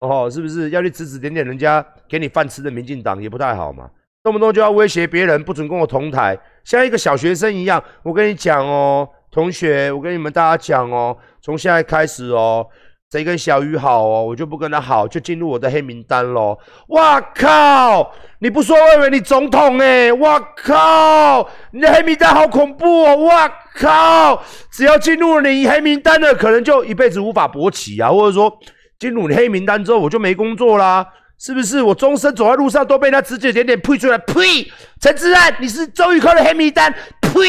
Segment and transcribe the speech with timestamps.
[0.00, 3.90] 哦，是不是要去指指点点人家给你饭吃的民进党也不太好嘛？
[4.22, 7.82] 动不动就要威胁别人不准跟我同台，像一个小学生一样。
[8.02, 12.66] 我跟你讲哦，同学，我跟你们大家讲哦，从现在开始哦，
[13.10, 16.58] 谁跟小鱼好哦，我就不跟他好，就进入我的黑名单喽。
[16.88, 18.12] 哇靠！
[18.40, 20.12] 你不说我以为你总统哎！
[20.12, 21.48] 哇靠！
[21.72, 23.16] 你的黑名单好恐怖哦！
[23.24, 24.42] 哇靠！
[24.70, 28.54] 只要进入你黑名单的，可能就一辈子无法勃起啊，或者说。
[29.00, 31.04] 进入黑名单之后，我就没工作啦，
[31.38, 31.80] 是不是？
[31.82, 34.70] 我终身走在路上都被他指指点点，呸出来，呸！
[35.00, 37.40] 陈志安，你是周玉科的黑名单，呸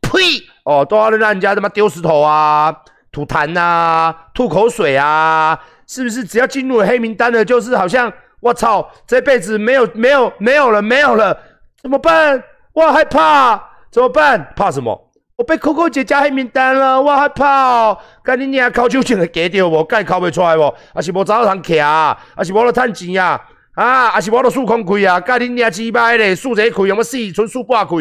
[0.00, 0.40] 呸！
[0.62, 2.72] 哦，都要让人家他妈丢石头啊，
[3.10, 6.22] 吐痰呐，吐口水啊，是不是？
[6.24, 11.36] 只要进入了黑名单的，就是好像我操，这辈子没有没有没有了没有了，
[11.82, 12.40] 怎么办？
[12.72, 14.52] 我害怕，怎么办？
[14.54, 15.10] 怕什么？
[15.36, 17.98] 我被 Coco 姐加黑名单了，我害怕哦！
[18.22, 19.82] 赶紧你考秋千会加掉无？
[19.82, 20.72] 该考袂出来无？
[20.94, 22.16] 还是无找到人徛啊？
[22.36, 23.40] 还是无了趁钱啊？
[23.74, 24.10] 啊？
[24.10, 25.18] 还是无了数空开啊？
[25.20, 27.16] 赶紧你几百咧，数这开有没死？
[27.32, 27.96] 纯数八开？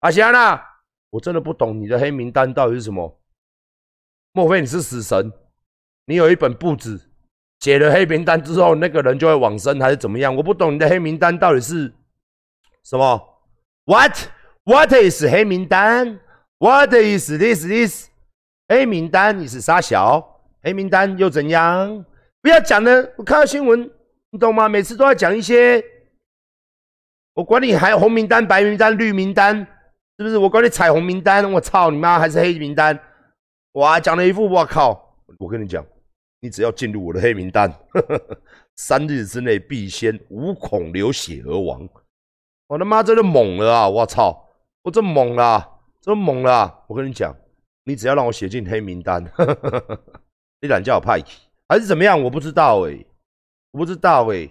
[0.00, 0.60] 阿是安那？
[1.08, 3.18] 我真的不懂你的黑名单到底是什么？
[4.32, 5.32] 莫非你是死神？
[6.04, 7.00] 你有一本簿子，
[7.60, 10.36] 解了黑名单之后，那个人就会往生，还是怎么样？
[10.36, 11.94] 我不懂你的黑名单到底是
[12.84, 13.40] 什么
[13.86, 14.18] ？What
[14.64, 16.18] What is 黑名单
[16.58, 17.66] ？What is this?
[17.66, 18.08] This
[18.68, 20.40] 黑名单你是傻小？
[20.62, 22.04] 黑名单又怎样？
[22.40, 23.90] 不要讲了，我看到新闻，
[24.30, 24.68] 你懂吗？
[24.68, 25.84] 每次都要讲一些，
[27.34, 29.58] 我管你还有红名单、白名单、绿名单，
[30.18, 30.38] 是不是？
[30.38, 32.98] 我管你彩虹名单，我操你妈，还是黑名单？
[33.72, 35.16] 哇，讲了一副，我靠！
[35.38, 35.84] 我跟你讲，
[36.40, 37.72] 你只要进入我的黑名单，
[38.76, 41.88] 三日之内必先无孔流血而亡。
[42.68, 43.88] 我他妈真的猛了啊！
[43.88, 44.48] 我操，
[44.82, 45.73] 我真猛了。
[46.04, 46.84] 这么猛了！
[46.86, 47.34] 我跟你讲，
[47.84, 49.24] 你只要让我写进黑名单，
[50.60, 52.22] 你懒叫我派去还是怎么样？
[52.22, 53.02] 我不知道哎，
[53.70, 54.46] 我不知道哎，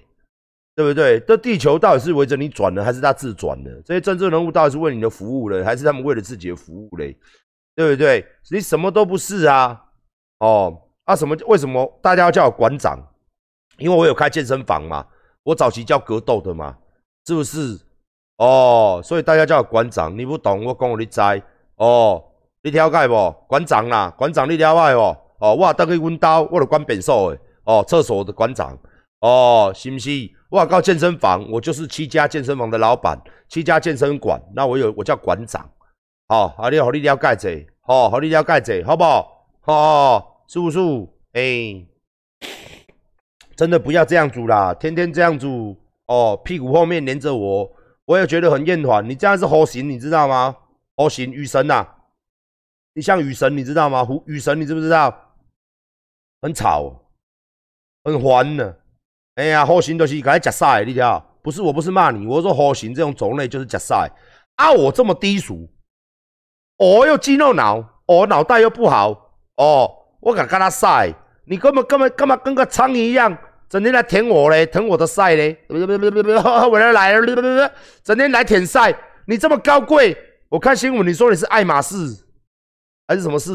[0.73, 1.19] 对不对？
[1.19, 3.71] 这地球到底是围着你转的，还是他自转的？
[3.83, 7.15] 这些政治人物到底是为你的服务了，还是他们为了自己的服务嘞？
[7.75, 8.25] 对不对？
[8.49, 9.79] 你什么都不是啊！
[10.39, 11.37] 哦，啊什么？
[11.45, 12.97] 为什么大家要叫我馆长？
[13.77, 15.05] 因为我有开健身房嘛，
[15.43, 16.79] 我早期教格斗的嘛，
[17.27, 17.79] 是不是？
[18.37, 21.21] 哦，所以大家叫我馆长，你不懂，我讲你知。
[21.75, 22.23] 哦，
[22.63, 23.35] 你了解不？
[23.47, 25.01] 馆长啦，馆长你了解不？
[25.45, 27.39] 哦，我等去阮兜，我就管便所的。
[27.65, 28.77] 哦，厕所的馆长。
[29.19, 30.09] 哦，是不是？
[30.49, 34.41] 我到健身房，我就是七家健身房的老板，七家健身馆。
[34.55, 35.69] 那我有，我叫馆长。
[36.27, 37.49] 好，好，你好，你了解者，
[37.81, 39.45] 好，好，你了解者，好不好？
[39.61, 40.79] 好，是不是？
[41.33, 41.85] 哎，
[43.55, 45.47] 真的不要这样子啦，天天这样子，
[46.07, 47.71] 哦，屁股后面连着我。
[48.05, 50.55] 我也觉得很厌烦，你这样是猴形，你知道吗？
[50.95, 51.87] 猴形雨神呐，
[52.93, 54.07] 你像雨神，你知道吗？
[54.25, 55.35] 雨神，你知不知道？
[56.41, 57.09] 很吵，
[58.03, 58.75] 很烦呢。
[59.35, 61.25] 哎呀，猴形都是该夹晒，你知道？
[61.41, 64.11] 不是，我不是骂你，我说猴形这种种类就是夹晒。
[64.55, 65.67] 啊，我这么低俗，
[66.77, 69.09] 我又肌肉脑，我脑袋又不好，
[69.55, 69.89] 哦，
[70.19, 71.11] 我敢跟他晒，
[71.45, 73.35] 你根本根本干嘛跟个苍蝇一样？
[73.73, 77.71] 整天来舔我嘞，舔我的赛嘞， 我来来了，
[78.05, 78.95] 整天来舔赛，
[79.25, 80.15] 你这么高贵，
[80.47, 81.95] 我看新闻，你说你是爱马仕
[83.07, 83.51] 还是什么事？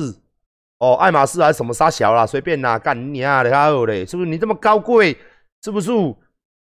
[0.81, 4.29] 哦，爱马仕还是什么沙小啦，随便啦，干你啊，你好嘞，是不是？
[4.29, 5.17] 你这么高贵，
[5.63, 5.93] 是不是？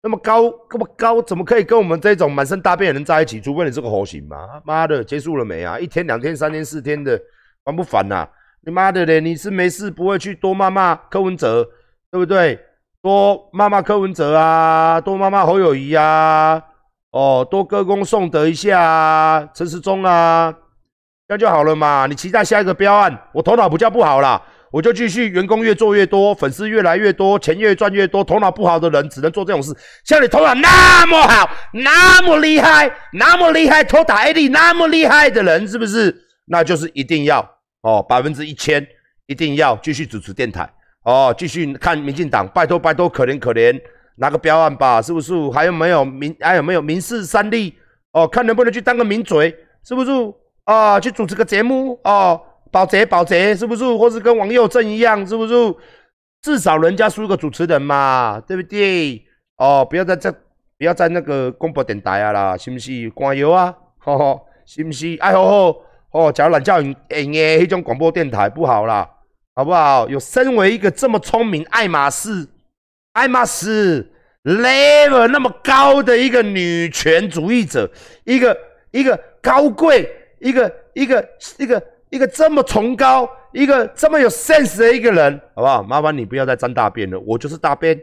[0.04, 3.40] 那么高，那么高，怎么可以跟我们这种满身大便的人在一起？
[3.40, 4.62] 除非你是个猴形嘛？
[4.66, 5.80] 妈的，结束了没啊？
[5.80, 7.18] 一天、两天、三天、四天的，
[7.64, 8.28] 烦不烦呐？
[8.66, 11.64] 你妈的嘞，你是没事不会去多骂骂柯文哲，
[12.12, 12.60] 对不对？
[13.06, 16.60] 多骂骂柯文哲啊，多骂骂侯友谊啊，
[17.12, 20.52] 哦，多歌功颂德一下啊，陈时中啊，
[21.28, 22.08] 这样就好了嘛。
[22.08, 28.24] 你期待下一个标案，我头脑不叫不好啦，我就继续员工越做越多，粉丝越来越多，钱越赚越多。
[28.24, 29.72] 头脑不好的人只能做这种事。
[30.04, 36.24] 像你头脑那么好，那么厉害，那么厉害，偷打 AD 那么厉害的人，是不是？
[36.48, 37.48] 那就是一定要
[37.84, 38.84] 哦，百分之一千，
[39.28, 40.68] 一定要继续主持电台。
[41.06, 43.80] 哦，继续看民进党，拜托拜托，可怜可怜，
[44.18, 45.34] 拿个标案吧，是不是？
[45.52, 46.36] 还有没有民？
[46.40, 47.76] 还有没有民事三立？
[48.12, 50.12] 哦，看能不能去当个名嘴，是不是？
[50.64, 52.42] 啊，去主持个节目哦，
[52.72, 53.86] 保洁保洁，是不是？
[53.96, 55.54] 或是跟王佑正一样，是不是？
[56.42, 59.24] 至少人家输个主持人嘛，对不对？
[59.58, 63.10] 哦，不要在这，不要在那个广播电台啊啦，是不是？
[63.12, 65.16] 关油啊，吼吼，是不是？
[65.20, 65.82] 哎吼吼，
[66.12, 69.08] 哦，假如懒叫用用诶，迄种广播电台不好啦。
[69.56, 70.08] 好不好？
[70.10, 72.46] 有身为一个这么聪明、爱马仕、
[73.14, 74.06] 爱马仕
[74.44, 77.90] level 那么高的一个女权主义者，
[78.26, 78.56] 一个
[78.92, 80.10] 一个高贵，
[80.40, 81.26] 一个一个
[81.58, 85.82] 一个一个这么崇高，一个这么有 sense 的一个人，好不好？
[85.82, 87.98] 麻烦你不要再沾大便了，我就是大便，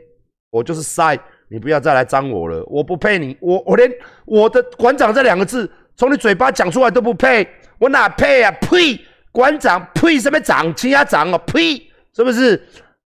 [0.50, 1.18] 我就是塞，
[1.48, 3.92] 你不要再来沾我了，我不配你，我我连
[4.24, 7.46] 我的馆长这两个字从你嘴巴讲出来都不配，
[7.78, 8.50] 我哪配啊？
[8.52, 8.98] 呸！
[9.32, 10.20] 馆长，呸！
[10.20, 10.72] 什么长？
[10.74, 11.90] 其他长哦，呸！
[12.14, 12.68] 是不是？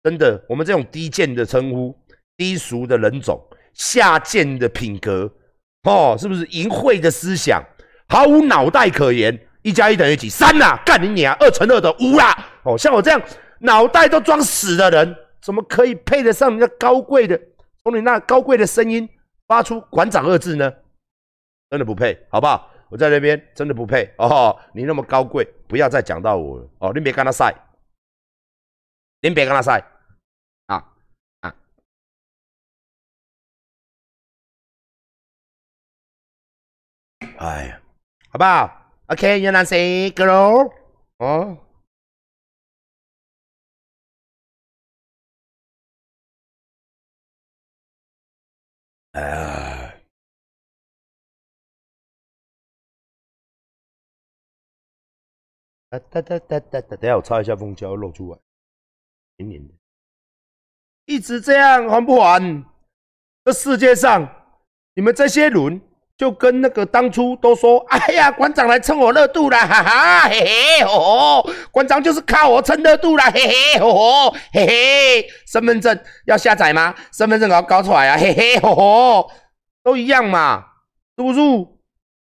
[0.03, 1.95] 真的，我们这种低贱的称呼、
[2.35, 3.41] 低俗的人种、
[3.73, 5.31] 下贱的品格，
[5.83, 7.63] 哦，是不是淫秽的思想，
[8.09, 9.39] 毫无脑袋可言？
[9.61, 10.27] 一加一等于几？
[10.27, 10.79] 三呐！
[10.85, 11.35] 干你娘！
[11.39, 12.35] 二乘二的五啦！
[12.63, 13.21] 哦，像我这样
[13.59, 15.15] 脑袋都装屎的人。
[15.39, 17.39] 怎么可以配得上你那高贵的，
[17.81, 19.07] 从你那高贵的声音
[19.47, 20.73] 发出“馆长”二字呢？
[21.69, 22.69] 真的不配，好不好？
[22.89, 24.59] 我在那边真的不配哦。
[24.73, 26.91] 你那么高贵，不要再讲到我了哦。
[26.93, 27.53] 你别跟他晒，
[29.21, 29.79] 你别跟他晒
[30.67, 30.93] 啊
[31.41, 31.55] 啊！
[37.37, 37.81] 哎呀，
[38.29, 40.71] 好不好？OK，you n say girl
[41.17, 41.57] 哦。
[49.11, 49.76] 哎呀，
[55.89, 58.37] 哒哒哒哒哒哒，等下我擦一下蜂胶，露出来，
[59.37, 59.73] 黏黏的。
[61.05, 62.65] 一直这样还不还？
[63.45, 64.29] 这世界上，
[64.95, 65.81] 你们这些人。
[66.17, 75.95] 就跟那个当初都说，哎呀，馆长来蹭我热度啦，哈哈，嘿嘿哦吼，馆长就是靠我蹭热度啦，嘿嘿哦吼，嘿嘿，身份证
[76.25, 76.95] 要下载吗？
[77.13, 79.31] 身份证搞搞出来啊，嘿嘿哦吼，
[79.83, 80.65] 都一样嘛，
[81.15, 81.39] 是不是？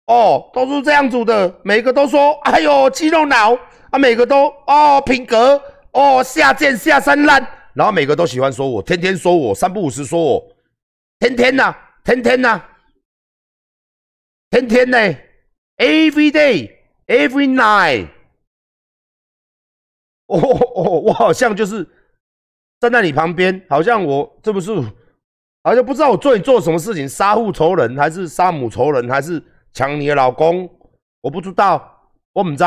[0.06, 3.54] 哦，都是这样子的，每个都说，哎呦，肌肉脑
[3.90, 5.60] 啊，每个都哦，品格
[5.92, 7.44] 哦，下贱下三滥，
[7.74, 10.56] 然后每个都喜欢说我，天天说我，三不五时说我，
[11.18, 11.74] 天天呐，
[12.04, 12.62] 天天呐。
[14.48, 14.96] 天天呢
[15.76, 18.06] ，every day，every night。
[20.28, 21.86] 哦哦，我好像就是
[22.78, 24.72] 站在你旁边，好像我这不是，
[25.64, 29.42] 好像不知道我做你做什么事情，杀父仇人，还是杀母仇人，还是
[29.76, 30.66] 抢你的老公？
[31.20, 32.64] 我不知道，我唔知。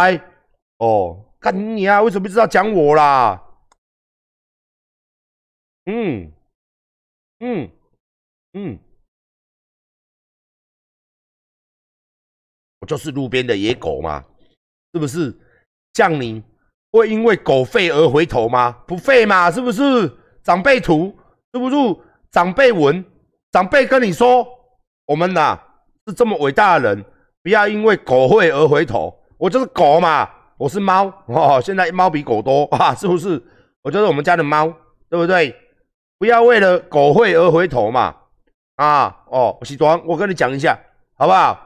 [0.78, 2.04] 哦，干你啊！
[2.04, 3.44] 为什么不知道讲我啦？
[5.86, 6.32] 嗯，
[7.40, 7.72] 嗯，
[8.54, 8.80] 嗯。
[12.82, 14.24] 我就是路边的野狗嘛，
[14.94, 15.36] 是不是？
[15.96, 16.44] 像你
[16.92, 18.72] 会因为狗吠而回头吗？
[18.88, 20.16] 不吠嘛，是不是？
[20.44, 21.18] 长辈图，
[21.54, 21.76] 是不是？
[22.30, 23.04] 长辈文，
[23.52, 24.48] 长辈跟你说，
[25.06, 25.60] 我们呐
[26.10, 27.06] 是这么伟大的人，
[27.44, 29.14] 不要因为狗吠而回头。
[29.38, 30.28] 我就是狗嘛，
[30.58, 33.42] 我是猫哦，现在猫比狗多 啊，是不是？
[33.82, 34.68] 我就是我们家的猫，
[35.10, 35.56] 对不对？
[36.18, 38.14] 不要为了狗吠而回头嘛，
[38.76, 40.78] 啊哦，西装，我跟你讲一下，
[41.16, 41.58] 好不好？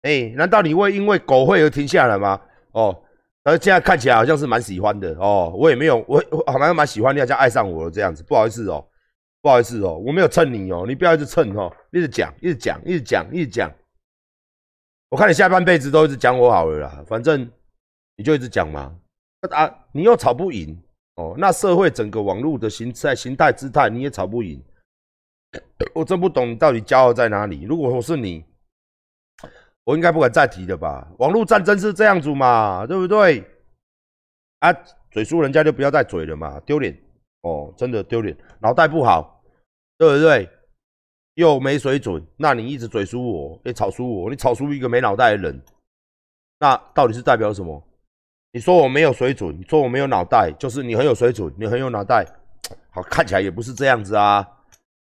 [0.00, 2.40] 哎，难道你会因为狗会而停下来吗？
[2.72, 2.96] 哦，
[3.44, 5.52] 而现在看起来好像是蛮喜欢的哦。
[5.54, 8.22] 我也没有，我我好像蛮喜欢你，好像爱上我了这样子。
[8.22, 8.82] 不好意思哦，
[9.42, 13.70] 不好意思哦，我没有蹭你哦，你不要一直蹭哦，一直讲，一直讲，一直讲，一直讲。
[15.10, 17.50] 我看你下半辈子都一直讲我好了啦，反正
[18.16, 18.94] 你就一直讲嘛。
[19.50, 20.76] 啊，你又吵不赢
[21.14, 24.62] 哦，那社会整个网络的形态、形态、姿态你也吵不赢。
[25.94, 27.62] 我真不懂你到底骄傲在哪里。
[27.62, 28.44] 如果我是你。
[29.84, 31.10] 我应该不敢再提了吧？
[31.18, 33.42] 网络战争是这样子嘛，对不对？
[34.58, 34.70] 啊，
[35.10, 36.94] 嘴输人家就不要再嘴了嘛，丢脸
[37.40, 39.42] 哦，真的丢脸，脑袋不好，
[39.96, 40.46] 对不对？
[41.38, 45.62] 又没水准，那你一直嘴输我，也吵输我，你吵输一个没脑袋的人，
[46.58, 47.80] 那到底是代表什么？
[48.52, 52.26] 你说我没有水准，你说我没有脑袋，就是你很有水准，你很有脑袋，
[52.90, 54.44] 好看起来也不是这样子啊，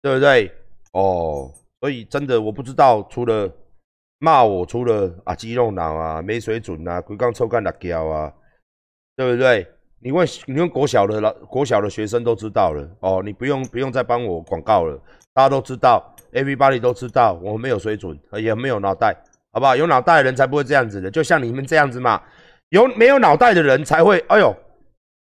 [0.03, 0.53] 对不对？
[0.93, 1.51] 哦，
[1.81, 3.51] 所以真的我不知道，除了。
[4.19, 8.33] 骂我除了啊肌肉脑啊没水准啊鬼刚抽干辣椒啊，
[9.15, 9.69] 对不对？
[10.01, 14.99] 你问你问国小的老国小的学生都知道了哦，你不用不用再帮我广告了，
[15.35, 19.17] 大家都知道，everybody 都知道我没有水准，也没有脑袋，
[19.53, 19.75] 好不好？
[19.75, 22.21] 有脑袋的人才不会这样子的，就像你们这样子嘛，
[22.69, 24.55] 有没有脑袋的人才会，哎呦，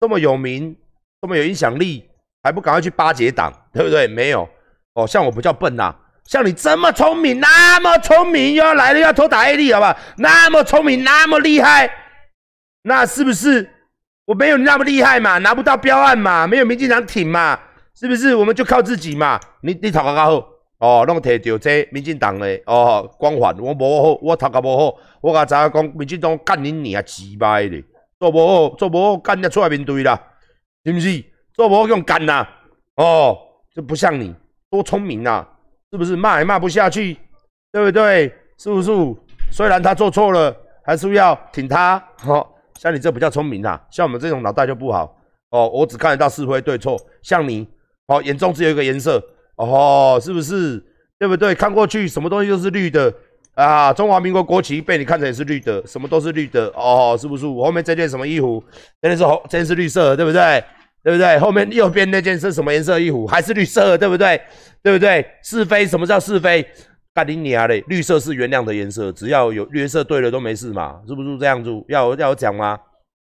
[0.01, 0.77] 这么有名，
[1.21, 2.09] 这么有影响力，
[2.43, 4.07] 还不赶快去巴结党，对不对？
[4.07, 4.49] 没有
[4.95, 5.95] 哦，像我不叫笨呐。
[6.25, 9.97] 像你这么聪明，那么聪明，又要来了，要偷打 A D，好不好？
[10.19, 11.91] 那么聪明，那么厉害，
[12.83, 13.67] 那是不是
[14.27, 15.39] 我没有你那么厉害嘛？
[15.39, 16.47] 拿不到标案嘛？
[16.47, 17.59] 没有民进党挺嘛？
[17.99, 18.35] 是不是？
[18.35, 19.41] 我们就靠自己嘛？
[19.63, 20.47] 你你头壳较好
[20.79, 27.83] 哦，拢摕到这民进党的哦光环，我无好，我头壳无好，我甲知影讲民进党干你娘鸡掰的，
[28.19, 30.21] 做无好，做无好干你出来面对啦，
[30.85, 31.25] 是不是？
[31.53, 32.47] 做无好用干呐？
[32.97, 33.37] 哦，
[33.75, 34.35] 这不像你
[34.71, 35.47] 多聪明呐。
[35.91, 37.17] 是不是骂也骂不下去，
[37.73, 38.31] 对不对？
[38.59, 38.91] 是不是？
[39.51, 40.55] 虽然他做错了，
[40.85, 41.99] 还是要挺他。
[42.19, 45.17] 好，像你这比较聪明啊，像我们这种脑袋就不好。
[45.49, 47.01] 哦，我只看得到是非对错。
[47.23, 47.67] 像你，
[48.09, 49.19] 哦，眼中只有一个颜色，
[49.59, 50.83] 哦，是不是？
[51.19, 51.55] 对不对？
[51.55, 53.13] 看过去什么东西都是绿的
[53.55, 53.93] 啊！
[53.93, 57.45] 中华民国国旗被你看成也是绿的，什么都是绿的哦，是不是？
[57.45, 58.63] 我后面这件什么衣服？
[59.03, 60.63] 这件是红，这件是绿色，对不对？
[61.03, 61.39] 对不对？
[61.39, 63.27] 后面右边那件是什么颜色衣服？
[63.27, 64.41] 还是绿色，对不对？
[64.83, 65.27] 对不对？
[65.43, 65.85] 是非？
[65.85, 66.65] 什么叫是非？
[67.13, 67.83] 干你娘嘞！
[67.89, 71.71] 绿色是原谅的颜色，只要有绿色对了都没事嘛，是不是这样子？
[71.89, 72.79] 要要讲吗？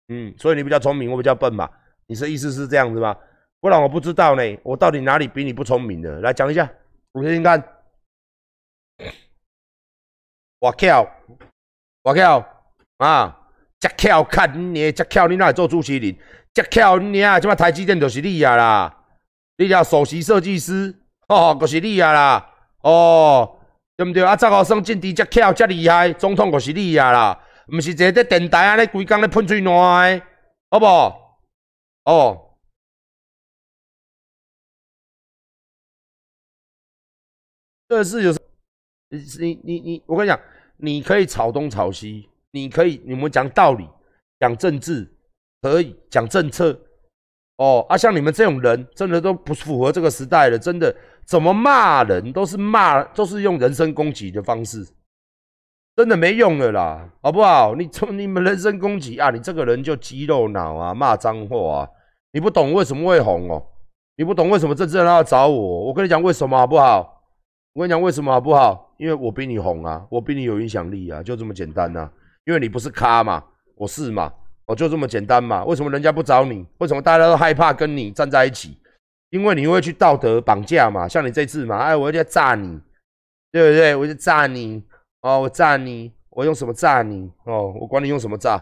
[0.08, 1.68] 嗯，所以你比较聪明，我比较笨嘛？
[2.08, 3.14] 你是意思是这样子吗？
[3.62, 6.20] 不然我不知道呢，我到底哪里比你不聪明呢？
[6.20, 6.70] 来讲一下，
[7.13, 7.63] 我听听看。
[10.60, 11.08] 我巧，
[12.03, 12.46] 我巧
[12.98, 13.38] 啊！
[13.80, 16.15] 只巧看你，只巧你哪来做主持人？
[16.53, 17.39] 只巧你啊！
[17.39, 18.98] 即摆台积电就是你啊啦！
[19.58, 20.94] 你叫首席设计师，
[21.27, 22.53] 哦，就是你啊啦！
[22.82, 23.60] 哦，
[23.96, 24.24] 对不对？
[24.24, 27.39] 啊，赵高生进敌只巧，这厉害，总统就是你啊啦！
[27.68, 30.25] 毋是坐在电台啊，咧规工咧喷嘴烂的，
[30.70, 30.86] 好不？
[32.06, 32.50] 哦，
[37.92, 38.34] 这是有。
[39.38, 40.40] 你你你，我跟你讲，
[40.78, 43.86] 你可以吵东吵西，你可以你们讲道理，
[44.40, 45.06] 讲政治，
[45.62, 46.80] 可以讲政策，
[47.58, 50.96] 哦啊，像你们这种人，真的都不符合这个时代了，真的，
[51.26, 54.88] 怎么骂人都是骂，都是用人身攻击的方式，
[55.98, 57.76] 真的没用了啦，好不好？
[57.76, 61.90] 你从你们人身攻击啊，你这个人就肌肉脑啊，骂脏话啊，
[62.32, 63.62] 你不懂为什么会红哦，
[64.16, 67.11] 你不懂为什么政治人要找我，我跟你讲为什么好不好？
[67.74, 68.94] 我跟你讲为什么好不好？
[68.98, 72.10] 因为我比你红啊，我比你有影响力啊，就这么简单呐。
[72.44, 73.42] 因为你不是咖嘛，
[73.75, 74.32] 我是嘛，
[74.66, 75.63] 我就这么简单嘛。
[75.63, 76.66] 为什么人家不找你？
[76.80, 78.78] 为什么大家都害怕跟你站在一起？
[79.30, 81.08] 因为你会去道德绑架嘛。
[81.08, 82.80] 像你这次嘛，哎，我要炸你，
[83.51, 83.96] 对不对？
[83.96, 84.84] 我就炸你
[85.22, 87.32] 哦，我炸你，我用什么炸你？
[87.46, 88.62] 哦，我管你用什么炸，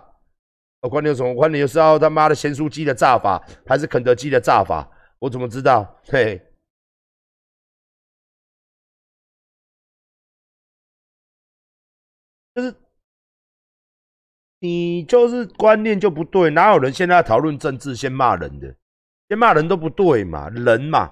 [0.82, 1.30] 我管你用什么？
[1.30, 4.88] 我管你是要他妈的咸酥鸡的炸法，还是肯德基的炸法？
[5.18, 6.00] 我怎么知道？
[6.10, 6.39] 嘿。
[12.60, 12.75] 就是
[14.60, 18.75] 你就是观念就不对，哪有人现在要讨论政治先骂人的？
[19.30, 21.10] 先骂人都不对嘛，人嘛，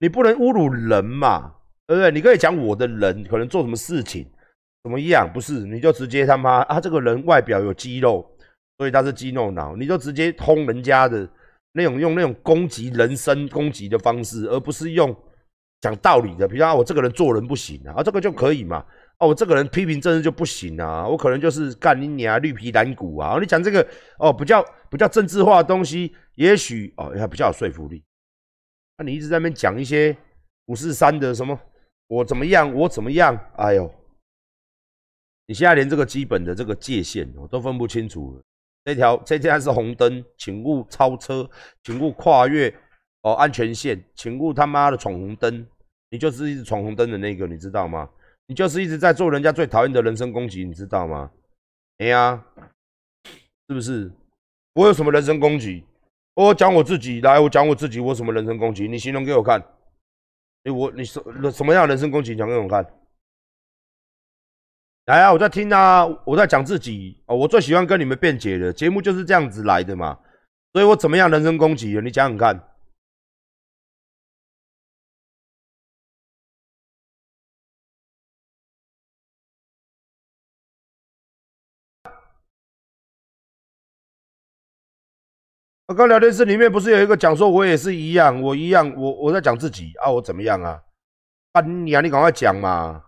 [0.00, 1.54] 你不能侮辱人嘛，
[1.86, 2.10] 对不对？
[2.10, 4.28] 你可以讲我的人可能做什么事情
[4.82, 5.60] 怎么样，不是？
[5.60, 8.28] 你就直接他妈啊，这个人外表有肌肉，
[8.78, 11.28] 所以他是肌肉脑，你就直接轰人家的
[11.72, 15.14] 那种用那种攻击人身攻击的方式，而不是用
[15.82, 18.84] 讲道理的，比如说我这个人做人不行啊，这个就可以嘛。
[19.22, 21.06] 哦，我这个人批评政治就不行啊！
[21.06, 23.38] 我可能就是干你娘绿皮蓝骨啊！
[23.40, 23.86] 你讲这个
[24.18, 24.60] 哦，不叫
[24.90, 28.02] 不叫政治化的东西，也许哦还比较有说服力。
[28.98, 30.16] 那你一直在那边讲一些
[30.66, 31.56] 五四三的什么
[32.08, 33.38] 我怎么样我怎么样？
[33.56, 33.88] 哎呦，
[35.46, 38.42] 你现在连这个基本的这个界限我都分不清楚了。
[38.84, 41.48] 这条这条是红灯，请勿超车，
[41.84, 42.68] 请勿跨越
[43.20, 45.64] 哦安全线，请勿他妈的闯红灯。
[46.10, 48.10] 你就是一直闯红灯的那个，你知道吗？
[48.52, 51.30] 你就是一直在做人家最讨厌的人身攻击，你知道吗？
[51.96, 52.44] 哎呀，
[53.66, 54.12] 是不是？
[54.74, 55.82] 我有什么人身攻击？
[56.34, 58.86] 我讲我自己，来，我讲我自己，我什么人身攻击？
[58.86, 59.58] 你形容给我看。
[60.64, 61.18] 哎，我你什
[61.50, 62.36] 什么样的人身攻击？
[62.36, 62.86] 讲给我看。
[65.06, 67.34] 来啊，我在听啊，我在讲自己哦。
[67.34, 70.18] 我最喜欢跟你们辩解的节目就是这样子来的嘛。
[70.74, 71.98] 所以我怎么样人身攻击？
[72.04, 72.68] 你讲讲看。
[85.92, 90.82] 我刚聊天室里面不是有一个讲说，我也是一样，我一样，我我在讲自己啊，我怎么样啊？
[91.52, 93.04] 啊你啊，你赶快讲嘛！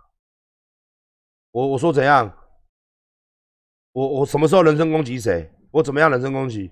[1.53, 2.31] 我我说怎样？
[3.93, 5.50] 我我什么时候人身攻击谁？
[5.71, 6.71] 我怎么样人身攻击？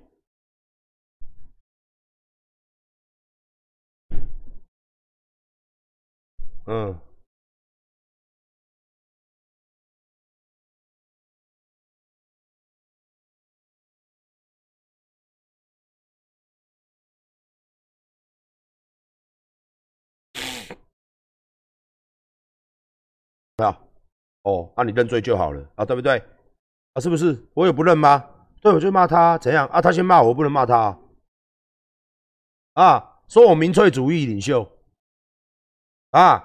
[6.66, 7.00] 嗯。
[24.42, 26.22] 哦，那你认罪就好了啊，对不对？
[26.94, 27.38] 啊，是不是？
[27.54, 28.24] 我有不认吗？
[28.60, 29.80] 对，我就骂他怎样啊？
[29.80, 30.98] 他先骂我，我不能骂他
[32.74, 33.20] 啊！
[33.28, 34.68] 说我民粹主义领袖
[36.10, 36.38] 啊！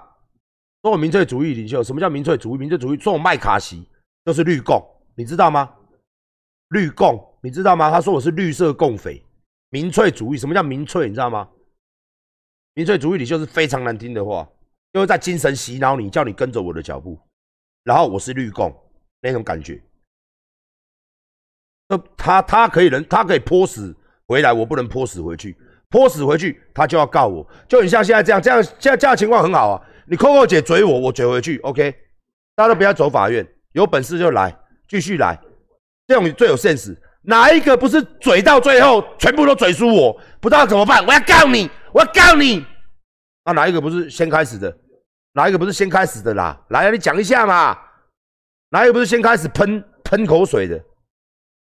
[0.82, 2.58] 说我民粹主义领袖，什么叫民粹主义？
[2.58, 3.86] 民粹主义说我麦卡锡
[4.24, 4.82] 就是绿共，
[5.14, 5.74] 你知道吗？
[6.68, 7.90] 绿共，你知道吗？
[7.90, 9.24] 他说我是绿色共匪，
[9.70, 10.38] 民粹主义。
[10.38, 11.08] 什么叫民粹？
[11.08, 11.48] 你知道吗？
[12.74, 14.48] 民粹主义领袖是非常难听的话。
[14.92, 17.18] 就是在精神洗脑你，叫你跟着我的脚步，
[17.88, 18.70] 然后我是绿共
[19.22, 19.82] 那种感觉。
[21.88, 25.56] 那他他可以人，他可以泼死回来，我不能泼死回去。
[25.88, 29.82] 泼死回去，他就要告我，就很像现在这样，这样现在这样情况很好啊。
[30.04, 31.90] 你扣扣姐追我，我追回去，OK，
[32.54, 34.54] 大家都不要走法院，有本事就来，
[34.86, 35.40] 继续来，
[36.06, 36.94] 这种最有现实。
[37.22, 40.12] 哪一个不是嘴到最后全部都嘴输我？
[40.42, 42.66] 不知道怎么办，我要告你，我要告你。
[43.46, 44.76] 那哪一个不是先开始的？
[45.32, 46.60] 哪一个不是先开始的啦？
[46.70, 47.78] 来啊，你讲一下嘛。
[48.70, 50.84] 哪一个不是先开始喷喷口水的？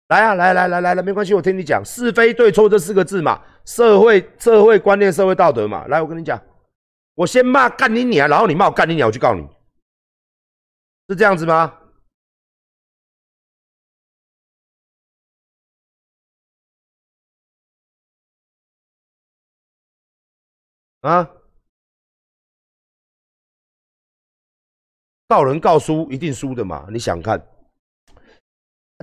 [0.08, 5.86] 来啊，来来来来来，没关系，我听你讲是非对错这四个字嘛，社会社会观念、社会道德嘛。
[5.88, 6.40] 来，我跟你讲，
[7.14, 9.48] 我先骂干你娘，然后你骂我干你娘，我去告你，
[11.08, 11.80] 是这样子吗？
[21.00, 21.30] 啊？
[25.34, 26.86] 告人告输一定输的嘛？
[26.92, 27.44] 你想看？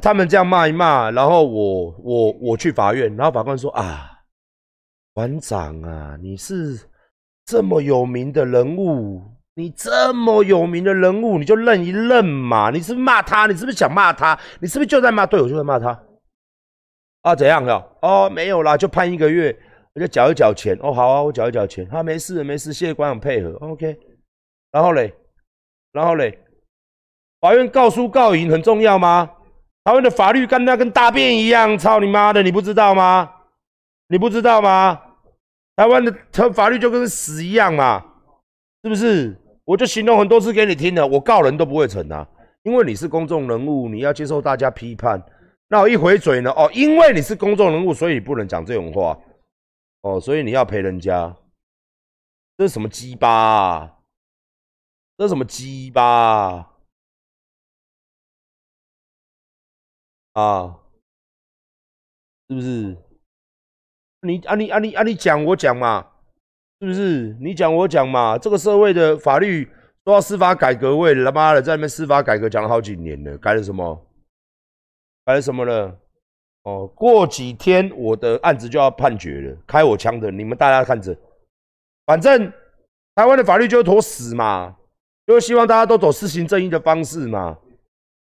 [0.02, 4.10] 他们这样骂一骂，然后我我我去法院，然后法官说啊，
[5.14, 6.80] 馆长啊，你是
[7.46, 9.22] 这么有名的人物，
[9.56, 12.70] 你这么有名的人物，你就认一认嘛。
[12.70, 13.46] 你是不是骂他？
[13.48, 14.40] 你是不是想骂他？
[14.62, 15.26] 你是不是就在骂？
[15.26, 16.02] 对，我就在骂他。
[17.24, 17.86] 啊，怎样了？
[18.02, 19.54] 哦，没有啦，就判一个月，
[19.94, 20.80] 我就缴一缴钱。
[20.82, 21.86] 哦，好啊，我缴一缴钱。
[21.90, 23.52] 他没事没事，谢谢馆长配合。
[23.60, 24.00] OK，
[24.72, 25.14] 然后嘞，
[25.92, 26.40] 然后嘞，
[27.40, 29.30] 法院告输告赢很重要吗？
[29.84, 32.44] 台湾的法律跟那跟大便一样，操你妈的！
[32.44, 33.32] 你不知道吗？
[34.08, 35.02] 你不知道吗？
[35.76, 38.04] 台湾的法法律就跟屎一样嘛，
[38.84, 39.36] 是不是？
[39.66, 42.28] 我就形容很多次给你听了，我告人都不会成啊，
[42.64, 45.22] 因为你是公众人物，你要接受大家批判。
[45.68, 46.52] 那我一回嘴呢？
[46.52, 49.18] 哦，因为你是公众人物，所以不能讲这种话。
[50.02, 51.36] 哦，所以你要赔人家，
[52.58, 53.92] 这是什么鸡巴啊？
[55.22, 56.68] 这什么鸡巴？
[60.34, 60.80] 啊，
[62.50, 62.98] 是不是？
[64.22, 66.08] 你啊你啊你啊你讲我讲嘛，
[66.80, 67.38] 是不是？
[67.40, 68.36] 你讲我讲嘛。
[68.36, 69.66] 这个社会的法律
[70.06, 74.04] 说要司法改革，为他妈的在那边司法改革讲了好几年了，改了什么？
[75.24, 76.00] 改了什么了？
[76.64, 81.16] 哦，过几天我的案子就要判决了，开我枪的，你们大家看着。
[82.08, 82.52] 反正
[83.14, 84.76] 台湾的法律就是坨屎嘛，
[85.32, 87.58] 就希望大家都走私刑正义的方式嘛。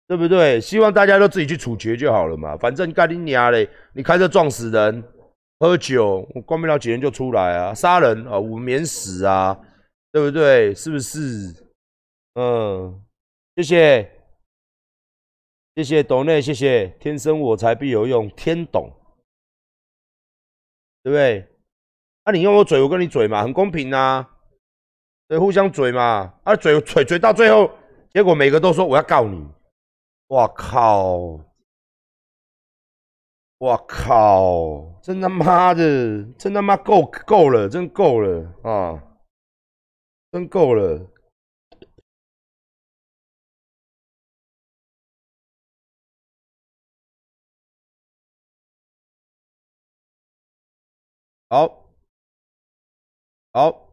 [0.07, 0.61] 对不对？
[0.61, 2.57] 希望大家都自己去处决就好了嘛。
[2.57, 3.71] 反正干你娘嘞！
[3.95, 5.05] 你开车撞死人，
[5.61, 7.73] 喝酒，我关不了几天就出来啊！
[7.73, 9.57] 杀人啊，我免死啊，
[10.11, 10.75] 对不对？
[10.75, 11.55] 是不是？
[12.35, 13.01] 嗯，
[13.55, 14.11] 谢谢，
[15.77, 16.89] 谢谢董内，谢谢。
[16.99, 18.91] 天生我材必有用，天懂，
[21.05, 21.47] 对不对？
[22.25, 24.27] 那你用我嘴，我跟你嘴嘛，很公平呐。
[25.31, 26.35] 对，互相嘴嘛。
[26.43, 27.71] 啊，嘴嘴嘴到最后，
[28.13, 29.49] 结果每个都说我要告你。
[30.27, 31.39] 我靠！
[33.59, 34.91] 我靠！
[35.01, 39.01] 真他妈的，真他妈够够了，真够了啊！
[40.33, 41.07] 真够了。
[51.49, 51.89] 好，
[53.53, 53.90] 好。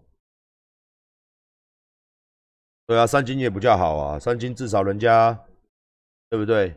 [2.88, 5.44] 对啊，三金也不叫好啊，三金至少人家。
[6.30, 6.76] 对不对？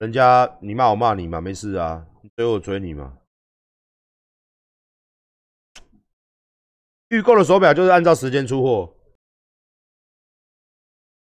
[0.00, 3.16] 人家你骂我骂你嘛，没事啊，追我追你嘛。
[7.08, 8.94] 预购的手表就是按照时间出货。